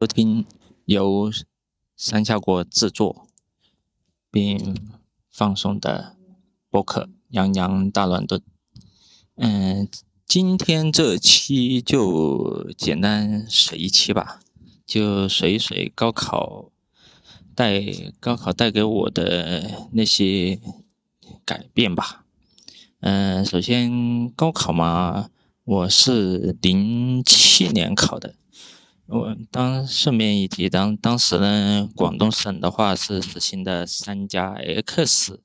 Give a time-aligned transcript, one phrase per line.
[0.00, 0.46] 收听
[0.86, 1.30] 由
[1.94, 3.26] 山下国制作
[4.30, 4.74] 并
[5.30, 6.16] 放送的
[6.70, 8.40] 播客《洋洋大乱炖》。
[9.34, 9.86] 嗯，
[10.24, 14.40] 今天这期就简单水一期吧，
[14.86, 16.72] 就水一水高考
[17.54, 17.84] 带
[18.18, 20.58] 高考带给我的那些
[21.44, 22.24] 改变吧。
[23.00, 25.28] 嗯，首先高考嘛，
[25.64, 28.36] 我是零七年考的。
[29.12, 35.42] 我当顺便一提，当当时呢，广东省的话是实行的三加 X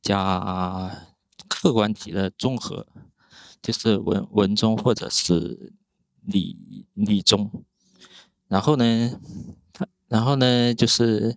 [0.00, 1.04] 加
[1.46, 2.86] 客观题的综合，
[3.60, 5.74] 就是文文综或者是
[6.22, 7.50] 理理综。
[8.48, 9.20] 然后呢，
[9.74, 11.36] 它然后呢就是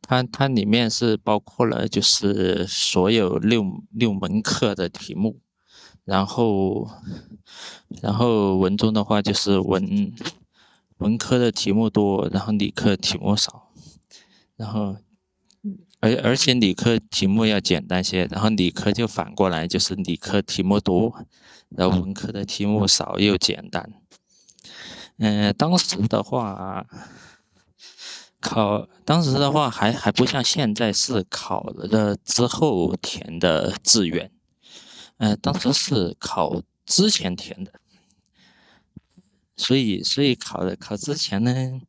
[0.00, 5.40] 它它里面是包括了就是所有六六门课的题目，
[6.04, 6.88] 然后
[8.00, 10.14] 然后文综的话就是文。
[11.04, 13.68] 文科的题目多，然后理科题目少，
[14.56, 14.96] 然后
[16.00, 21.26] 而而且理科题目要简单些，然后理科就反过来，就是理科题目多，
[21.68, 23.92] 然后文科的题目少又简单。
[25.18, 26.86] 嗯，当时的话
[28.40, 34.30] 考，当时的话还还不像现在是考了之后填的志愿，
[35.18, 37.72] 嗯，当时是考之前填的。
[39.56, 41.80] 所以，所以考考之前呢，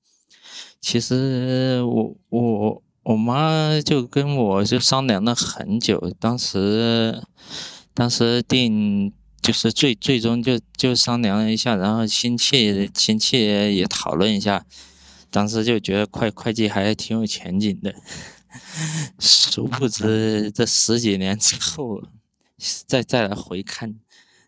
[0.80, 7.23] 其实我我我妈就跟我就商量了很久，当时
[7.93, 14.66] 当时定就是最最终就就商量了一下，然后亲戚亲戚也讨论一下，
[15.30, 17.93] 当时就觉得会会计还挺有前景的，
[19.19, 22.02] 殊不知这十几年之后
[22.88, 23.95] 再再来回看。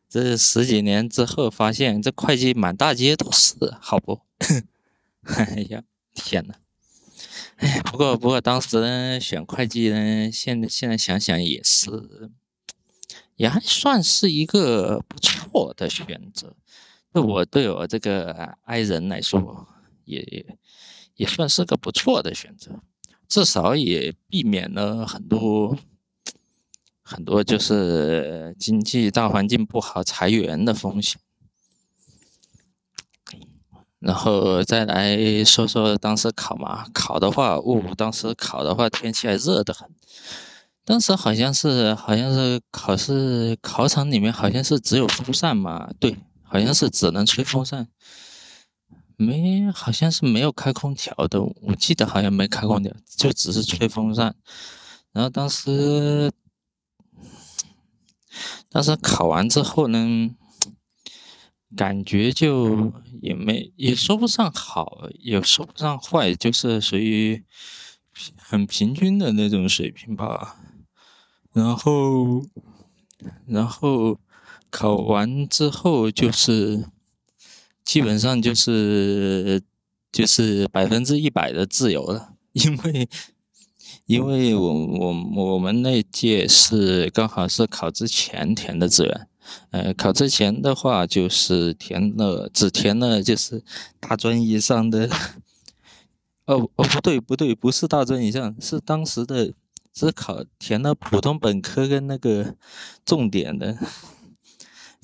[0.10, 4.22] 这十几年之后，发现这会计满大街都是，好不？
[5.24, 6.56] 哎呀，天呐！
[7.58, 11.90] 哎，不过不过当时呢，选会计呢，现在现在想想也是，
[13.36, 16.56] 也还算是一个不错的选择。
[17.12, 19.68] 对我对我这个爱人来说，
[20.06, 20.56] 也
[21.16, 22.80] 也算是个不错的选择，
[23.28, 25.78] 至少也避免了很多。
[27.08, 31.18] 很多就是经济大环境不好，裁员的风险。
[34.00, 39.90] 然后再来说说当时考嘛，考的话，哦，当时考的话，天气还热得很。
[40.84, 47.88] 当时好像是好像是考试考场里面好像是只有风扇嘛，对，好像是只能吹风扇，
[49.16, 54.36] 没好像是没有开空调的，我记得好像没开空调，就只是吹风扇。
[55.14, 56.30] 然后当时。
[58.70, 60.36] 但是考完之后呢，
[61.76, 62.92] 感觉就
[63.22, 67.44] 也没也说不上好，也说不上坏，就是属于
[68.38, 70.58] 很平均的那种水平吧。
[71.54, 72.46] 然后，
[73.46, 74.20] 然后
[74.70, 76.86] 考完之后就是
[77.84, 79.64] 基本上就是
[80.12, 83.10] 就是百分之一百的自由了，因为。
[84.08, 89.28] 因为我我我们那届是刚好是考之前填的志愿，
[89.72, 93.62] 呃，考之前的话就是填了只填了就是
[94.00, 95.10] 大专以上的，
[96.46, 99.54] 哦哦不对不对不是大专以上是当时的
[99.94, 102.56] 只考填了普通本科跟那个
[103.06, 103.78] 重点的。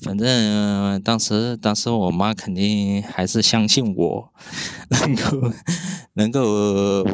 [0.00, 4.32] 反正当时，当时我妈肯定还是相信我，
[4.90, 5.52] 能够，
[6.14, 7.04] 能够，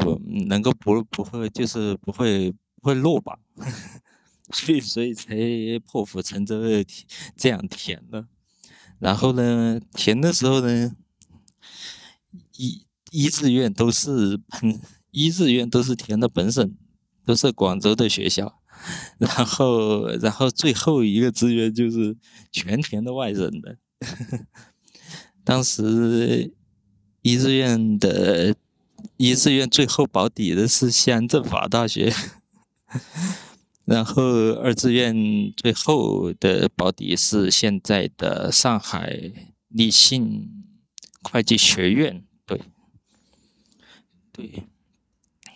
[0.48, 3.38] 能够不不会，就是不会不会落榜，
[4.52, 5.34] 所以所以才
[5.86, 6.84] 破釜沉舟的
[7.36, 8.26] 这样填的。
[8.98, 10.94] 然后呢，填的时候呢，
[12.56, 14.80] 一一志愿都是本
[15.10, 16.74] 一志愿都是填的本省，
[17.24, 18.60] 都是广州的学校。
[19.18, 22.16] 然后，然后最后一个志愿就是
[22.50, 23.76] 全填的外省的。
[25.44, 26.54] 当时
[27.20, 28.54] 一志愿的
[29.16, 32.12] 一志愿最后保底的是西安政法大学，
[33.84, 34.22] 然后
[34.54, 39.32] 二志愿最后的保底是现在的上海
[39.68, 40.48] 立信
[41.22, 42.24] 会计学院。
[42.46, 42.60] 对，
[44.32, 44.64] 对，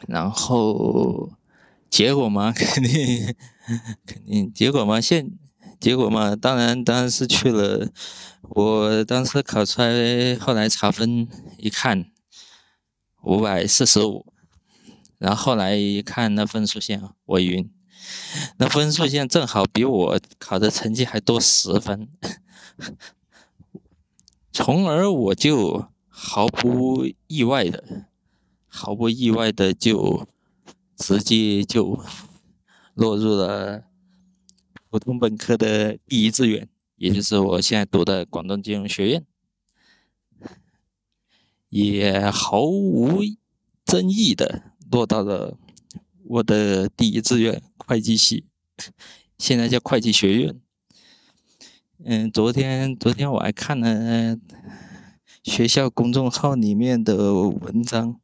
[0.06, 1.32] 然后。
[1.90, 3.32] 结果嘛，肯 定
[4.04, 4.52] 肯定。
[4.52, 5.30] 结果嘛，现
[5.78, 7.88] 结果嘛，当然当然是去了。
[8.42, 12.10] 我当时考出来，后来查分一看，
[13.24, 14.26] 五百四十五。
[15.18, 17.70] 然后后来一看那分数线，我晕。
[18.58, 22.06] 那分数线正好比我考的成绩还多十分，
[24.52, 28.06] 从而我就毫不意外的，
[28.66, 30.28] 毫不意外的就
[30.96, 31.98] 直接就
[32.92, 33.84] 落入了
[34.90, 39.24] 普通本科的第一志愿，也就是我现在读的广东金融学院，
[41.74, 43.20] 也毫无
[43.84, 44.62] 争议的
[44.92, 45.58] 落到了
[46.24, 48.44] 我的第一志愿会计系，
[49.38, 50.54] 现在叫会计学院。
[52.04, 54.38] 嗯，昨天昨天我还看了
[55.42, 58.20] 学校公众号里面的文章，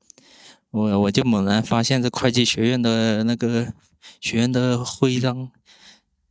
[0.70, 3.74] 我我就猛然发现这会计学院的那个
[4.20, 5.50] 学院的徽章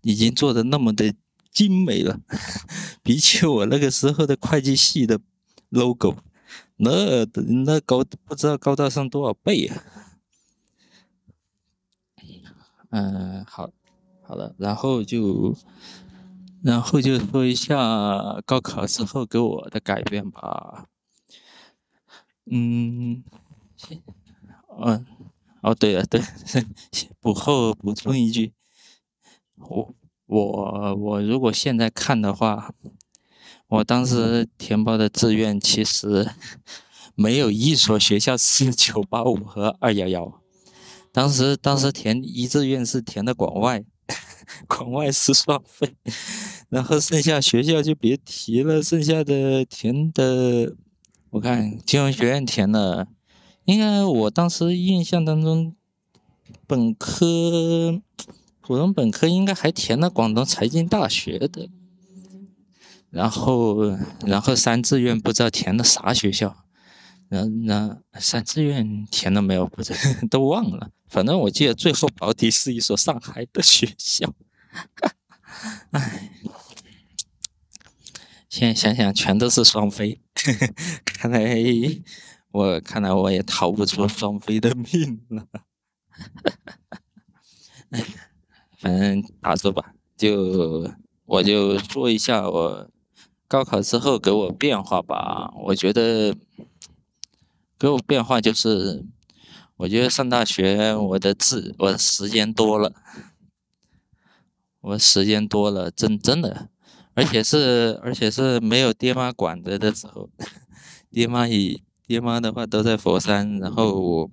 [0.03, 1.13] 已经做的那么的
[1.51, 2.21] 精美了，
[3.03, 5.19] 比起我那个时候的会计系的
[5.67, 6.15] logo，
[6.79, 7.25] 那
[7.65, 9.83] 那高不知道高大上多少倍啊！
[12.91, 13.69] 嗯，好，
[14.23, 15.55] 好了，然后就。
[16.61, 20.87] 然后就说一下高考之后给我的改变吧。
[22.51, 23.23] 嗯，
[24.83, 25.05] 嗯，
[25.61, 26.21] 哦，对了，对，
[27.21, 28.51] 补后补充一句，
[29.55, 29.95] 我
[30.25, 32.73] 我我如果现在看的话，
[33.69, 36.29] 我当时填报的志愿其实
[37.15, 40.41] 没有一所学校是 九八五和二幺幺，
[41.11, 43.83] 当时当时填一志愿是填的广外。
[44.67, 45.95] 广外是双非，
[46.69, 50.75] 然后剩下学校就别提了，剩下的填的，
[51.29, 53.07] 我看金融学院填了，
[53.65, 55.75] 应该我当时印象当中，
[56.65, 58.01] 本科
[58.59, 61.69] 普通本科应该还填了广东财经大学的，
[63.11, 66.55] 然后然后三志愿不知道填的啥学校，
[67.27, 69.65] 然那三志愿填了没有？
[69.67, 69.93] 不知
[70.29, 70.91] 都忘了。
[71.07, 74.31] 反正我记得最后保底是一所上海的学校，
[75.89, 76.31] 唉，
[78.47, 80.21] 现在想想全都是双非，
[81.03, 81.55] 看来
[82.51, 85.47] 我看来我也逃不出双非的命了，
[87.89, 88.05] 唉，
[88.77, 90.93] 反正打住吧，就
[91.25, 92.89] 我就说一下我
[93.49, 96.33] 高考之后给我变化吧，我觉得
[97.77, 99.03] 给我变化就是。
[99.79, 102.93] 我觉得上大学，我的自我的时间多了，
[104.81, 106.67] 我时间多了，真真的，
[107.13, 110.29] 而且是而且是没有爹妈管着的时候，
[111.09, 114.29] 爹妈以爹妈的话都在佛山，然后我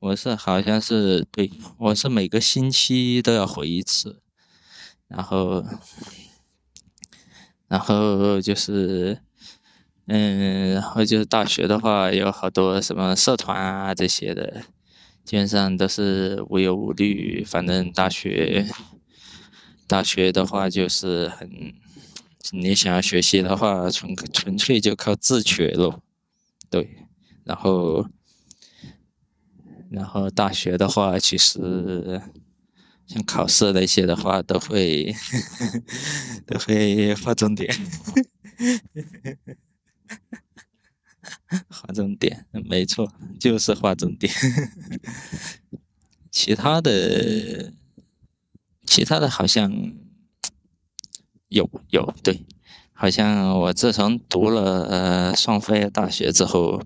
[0.00, 4.20] 我是好像是对，我是每个星期都要回一次，
[5.08, 5.64] 然后
[7.68, 9.18] 然后就是。
[10.08, 14.62] 嗯，然后就是大学的话，有好多什么社团啊这些的，
[15.24, 17.42] 基本上都是无忧无虑。
[17.44, 18.68] 反正大学，
[19.88, 21.50] 大学的话就是很，
[22.52, 26.00] 你想要学习的话，纯纯粹就靠自学咯。
[26.70, 27.08] 对，
[27.42, 28.06] 然后，
[29.90, 32.22] 然后大学的话，其实
[33.06, 35.14] 像考试那些的话，都会
[36.46, 37.72] 都会划重点。
[41.68, 44.32] 划重点，没错，就是划重点。
[46.30, 47.72] 其他的，
[48.84, 49.92] 其他的好像
[51.48, 52.44] 有有对，
[52.92, 56.82] 好像我自从读了呃双非大学之后，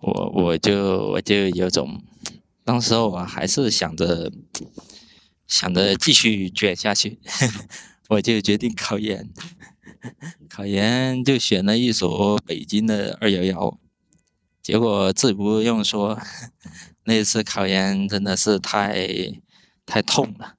[0.00, 2.02] 我我就我就有种，
[2.64, 4.30] 当时我还是想着
[5.52, 7.20] 想着继续卷下去，
[8.08, 9.28] 我就决定考研。
[10.48, 13.78] 考研就选了一所北京的二幺幺，
[14.62, 16.18] 结果自不用说，
[17.04, 19.06] 那次考研真的是太
[19.84, 20.54] 太痛了，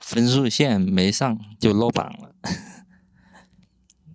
[0.00, 2.36] 分数线没上就落榜了，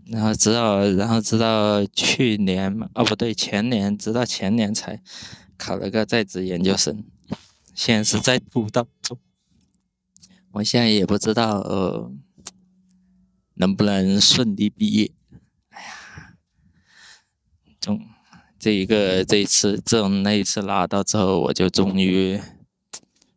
[0.08, 5.02] 然后直到然后直到去年哦不对前年，直到前年才
[5.58, 7.04] 考了个在职研究生，
[7.76, 9.20] 现在是在读当中，
[10.52, 12.12] 我现在也不知道呃。
[13.62, 15.12] 能不能顺利毕业？
[15.72, 16.38] 哎呀，
[17.78, 18.00] 终
[18.58, 22.40] 这一个这一次，自从那一次拿到之后，我就终于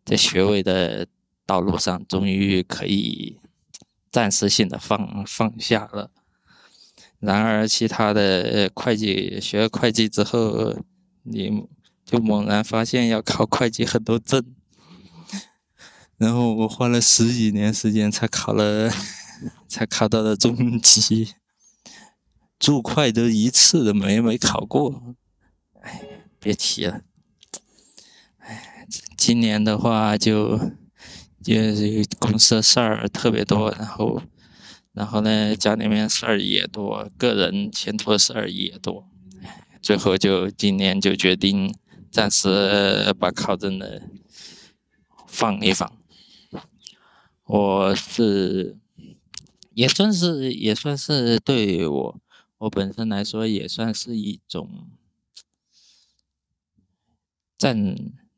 [0.05, 1.09] 在学位的
[1.45, 3.41] 道路上，终于可以
[4.13, 6.13] 暂时性的放放下了。
[7.19, 10.77] 然而，其他的会计学会计之后，
[11.25, 11.67] 你
[12.05, 14.55] 就猛然发现要考会计很多证，
[16.23, 18.91] 然后我花了十几年时间才考了。
[19.67, 21.35] 才考到了中级，
[22.61, 25.17] 注会都一次都没没考过，
[25.81, 26.01] 哎，
[26.39, 27.01] 别提了。
[28.39, 28.87] 哎，
[29.17, 30.57] 今年的话就
[31.43, 34.23] 就是公司的事儿特别多，然后
[34.93, 39.09] 然后呢家里面事儿也多，个人前途的事儿也多，
[39.81, 41.75] 最后就今年就决定
[42.13, 44.03] 暂时把考证的
[45.27, 45.93] 放一放。
[47.55, 48.79] 我是
[49.75, 52.21] 也算是也算是对我
[52.57, 54.89] 我本身来说也算是一种
[57.59, 57.77] 暂，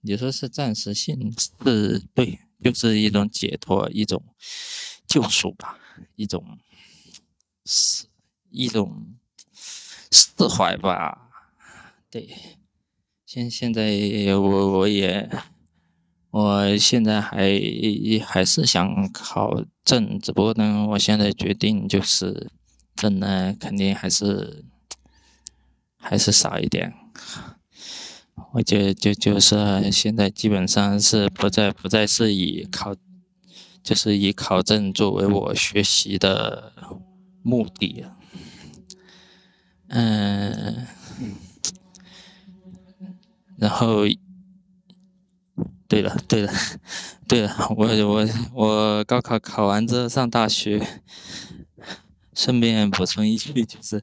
[0.00, 4.20] 你说是暂时性是对，就是一种解脱，一种
[5.06, 5.78] 救赎吧，
[6.16, 6.58] 一种
[7.64, 8.06] 是
[8.50, 9.14] 一种
[10.10, 11.30] 释怀吧。
[12.10, 12.58] 对，
[13.24, 13.92] 现现在
[14.36, 15.30] 我我也。
[16.34, 17.48] 我现在还
[18.26, 22.50] 还是想考证，只不过呢，我现在决定就是
[22.96, 24.64] 证呢，肯定还是
[25.96, 26.92] 还是少一点。
[28.54, 32.96] 我就就就是现在基本上是不再不再是以考，
[33.80, 36.72] 就是以考证作为我学习的
[37.44, 38.06] 目的。
[39.86, 40.84] 嗯，
[43.56, 44.00] 然后。
[45.86, 46.52] 对了，对了，
[47.28, 50.80] 对了，我我我高考考完之后上大学，
[52.32, 54.02] 顺便补充一句，就是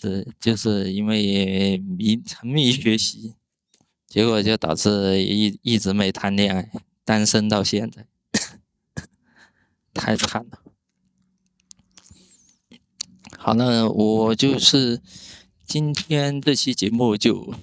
[0.00, 3.34] 是就是因为迷沉迷学习，
[4.08, 6.70] 结果就导致一一直没谈恋爱，
[7.04, 8.06] 单身到现在，
[9.94, 10.58] 太惨了。
[13.38, 15.00] 好，那我就是
[15.64, 17.54] 今天这期节目就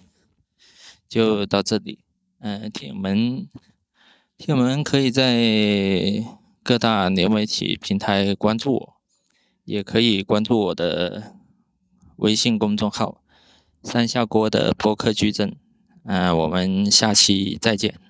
[1.07, 1.99] 就到这里。
[2.39, 3.47] 嗯，铁门，
[4.37, 6.23] 铁门可以在
[6.63, 8.93] 各大流媒体平台关注我，
[9.65, 11.35] 也可以关注我的
[12.17, 13.23] 微信公众号
[13.81, 15.55] “三下锅的播客矩阵”。
[16.05, 18.06] 嗯，我们下期再见。